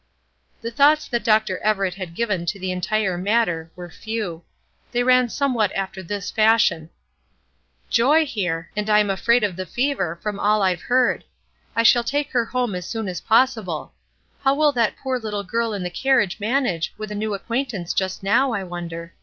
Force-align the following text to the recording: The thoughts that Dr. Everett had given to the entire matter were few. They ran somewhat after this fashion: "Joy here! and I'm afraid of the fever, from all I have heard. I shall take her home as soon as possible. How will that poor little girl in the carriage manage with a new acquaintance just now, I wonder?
The 0.61 0.71
thoughts 0.71 1.07
that 1.07 1.23
Dr. 1.23 1.59
Everett 1.59 1.93
had 1.93 2.15
given 2.15 2.47
to 2.47 2.57
the 2.57 2.71
entire 2.71 3.19
matter 3.19 3.69
were 3.75 3.91
few. 3.91 4.41
They 4.93 5.03
ran 5.03 5.29
somewhat 5.29 5.71
after 5.73 6.01
this 6.01 6.31
fashion: 6.31 6.89
"Joy 7.91 8.25
here! 8.25 8.71
and 8.75 8.89
I'm 8.89 9.11
afraid 9.11 9.43
of 9.43 9.55
the 9.55 9.67
fever, 9.67 10.17
from 10.23 10.39
all 10.39 10.63
I 10.63 10.71
have 10.71 10.81
heard. 10.81 11.23
I 11.75 11.83
shall 11.83 12.03
take 12.03 12.31
her 12.31 12.45
home 12.45 12.73
as 12.73 12.87
soon 12.87 13.07
as 13.07 13.21
possible. 13.21 13.93
How 14.41 14.55
will 14.55 14.71
that 14.71 14.97
poor 14.97 15.19
little 15.19 15.43
girl 15.43 15.71
in 15.71 15.83
the 15.83 15.91
carriage 15.91 16.39
manage 16.39 16.91
with 16.97 17.11
a 17.11 17.13
new 17.13 17.35
acquaintance 17.35 17.93
just 17.93 18.23
now, 18.23 18.53
I 18.53 18.63
wonder? 18.63 19.13